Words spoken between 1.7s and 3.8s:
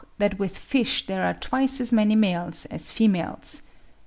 as many males as females.)